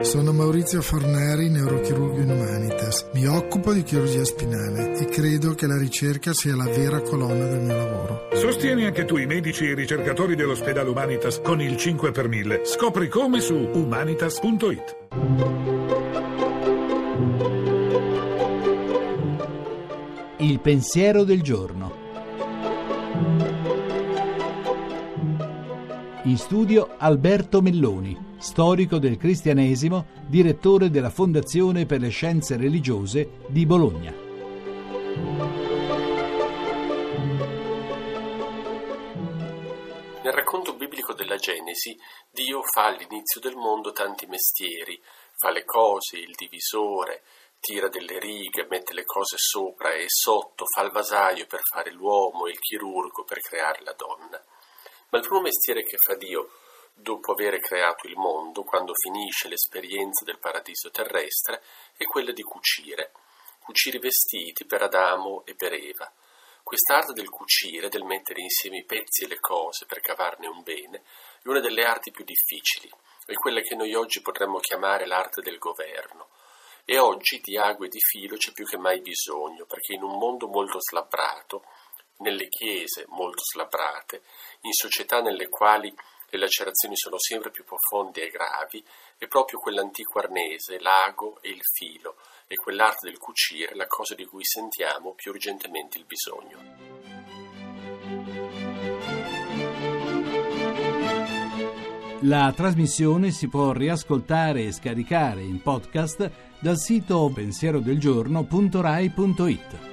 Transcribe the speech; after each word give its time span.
Sono 0.00 0.32
Maurizio 0.32 0.80
Forneri, 0.80 1.50
neurochirurgo 1.50 2.20
in 2.20 2.30
Humanitas. 2.30 3.10
Mi 3.12 3.26
occupo 3.26 3.74
di 3.74 3.82
chirurgia 3.82 4.24
spinale 4.24 4.98
e 4.98 5.04
credo 5.04 5.52
che 5.52 5.66
la 5.66 5.76
ricerca 5.76 6.32
sia 6.32 6.56
la 6.56 6.64
vera 6.64 7.02
colonna 7.02 7.44
del 7.46 7.60
mio 7.60 7.76
lavoro. 7.76 8.28
Sostieni 8.32 8.86
anche 8.86 9.04
tu 9.04 9.18
i 9.18 9.26
medici 9.26 9.66
e 9.66 9.72
i 9.72 9.74
ricercatori 9.74 10.36
dell'ospedale 10.36 10.88
Humanitas 10.88 11.42
con 11.42 11.60
il 11.60 11.76
5 11.76 12.12
per 12.12 12.28
1000. 12.28 12.64
Scopri 12.64 13.08
come 13.08 13.40
su 13.40 13.54
humanitas.it. 13.54 14.96
Il 20.38 20.60
pensiero 20.60 21.24
del 21.24 21.42
giorno. 21.42 21.92
In 26.22 26.38
studio 26.38 26.94
Alberto 26.96 27.60
Melloni 27.60 28.28
storico 28.40 28.98
del 28.98 29.18
cristianesimo, 29.18 30.06
direttore 30.26 30.88
della 30.88 31.10
Fondazione 31.10 31.84
per 31.84 32.00
le 32.00 32.08
Scienze 32.08 32.56
Religiose 32.56 33.42
di 33.48 33.66
Bologna. 33.66 34.10
Nel 40.22 40.32
racconto 40.32 40.74
biblico 40.74 41.12
della 41.12 41.36
Genesi, 41.36 41.94
Dio 42.30 42.62
fa 42.62 42.86
all'inizio 42.86 43.40
del 43.40 43.56
mondo 43.56 43.92
tanti 43.92 44.26
mestieri, 44.26 44.98
fa 45.36 45.50
le 45.50 45.64
cose, 45.64 46.16
il 46.16 46.34
divisore, 46.34 47.22
tira 47.60 47.88
delle 47.88 48.18
righe, 48.18 48.66
mette 48.70 48.94
le 48.94 49.04
cose 49.04 49.36
sopra 49.36 49.92
e 49.92 50.06
sotto, 50.06 50.64
fa 50.64 50.82
il 50.82 50.90
vasaio 50.90 51.46
per 51.46 51.60
fare 51.62 51.92
l'uomo 51.92 52.46
il 52.46 52.58
chirurgo 52.58 53.22
per 53.24 53.40
creare 53.40 53.82
la 53.82 53.94
donna. 53.94 54.42
Ma 55.10 55.18
il 55.18 55.26
primo 55.26 55.42
mestiere 55.42 55.82
che 55.82 55.96
fa 55.98 56.14
Dio 56.14 56.48
dopo 57.00 57.32
aver 57.32 57.58
creato 57.60 58.06
il 58.06 58.16
mondo, 58.16 58.62
quando 58.62 58.92
finisce 58.94 59.48
l'esperienza 59.48 60.24
del 60.24 60.38
paradiso 60.38 60.90
terrestre, 60.90 61.62
è 61.96 62.04
quella 62.04 62.32
di 62.32 62.42
cucire, 62.42 63.12
cucire 63.58 63.96
i 63.98 64.00
vestiti 64.00 64.64
per 64.64 64.82
Adamo 64.82 65.44
e 65.44 65.54
per 65.54 65.72
Eva. 65.72 66.12
Quest'arte 66.62 67.12
del 67.12 67.28
cucire, 67.28 67.88
del 67.88 68.04
mettere 68.04 68.40
insieme 68.42 68.78
i 68.78 68.84
pezzi 68.84 69.24
e 69.24 69.28
le 69.28 69.40
cose 69.40 69.86
per 69.86 70.00
cavarne 70.00 70.46
un 70.46 70.62
bene, 70.62 71.02
è 71.42 71.48
una 71.48 71.60
delle 71.60 71.84
arti 71.84 72.10
più 72.10 72.24
difficili, 72.24 72.90
è 73.26 73.34
quella 73.34 73.60
che 73.60 73.74
noi 73.74 73.94
oggi 73.94 74.20
potremmo 74.20 74.58
chiamare 74.58 75.06
l'arte 75.06 75.40
del 75.40 75.58
governo. 75.58 76.28
E 76.84 76.98
oggi 76.98 77.40
di 77.40 77.56
ago 77.56 77.84
e 77.84 77.88
di 77.88 78.00
filo 78.00 78.36
c'è 78.36 78.52
più 78.52 78.66
che 78.66 78.76
mai 78.76 79.00
bisogno, 79.00 79.64
perché 79.64 79.94
in 79.94 80.02
un 80.02 80.18
mondo 80.18 80.48
molto 80.48 80.78
slabbrato, 80.80 81.64
nelle 82.18 82.48
chiese 82.48 83.04
molto 83.08 83.42
slabbrate, 83.42 84.22
in 84.62 84.72
società 84.72 85.20
nelle 85.20 85.48
quali 85.48 85.94
le 86.30 86.38
lacerazioni 86.38 86.96
sono 86.96 87.18
sempre 87.18 87.50
più 87.50 87.64
profonde 87.64 88.26
e 88.26 88.30
gravi, 88.30 88.82
è 89.18 89.26
proprio 89.26 89.58
quell'antico 89.58 90.18
arnese, 90.18 90.80
l'ago 90.80 91.42
e 91.42 91.50
il 91.50 91.60
filo, 91.62 92.16
e 92.46 92.56
quell'arte 92.56 93.08
del 93.08 93.18
cucire 93.18 93.74
la 93.74 93.86
cosa 93.86 94.14
di 94.14 94.24
cui 94.24 94.44
sentiamo 94.44 95.12
più 95.14 95.30
urgentemente 95.30 95.98
il 95.98 96.04
bisogno. 96.04 97.08
La 102.24 102.52
trasmissione 102.54 103.30
si 103.30 103.48
può 103.48 103.72
riascoltare 103.72 104.64
e 104.64 104.72
scaricare 104.72 105.40
in 105.40 105.62
podcast 105.62 106.30
dal 106.58 106.76
sito 106.76 107.32
pensierodelgiorno.rai.it. 107.34 109.89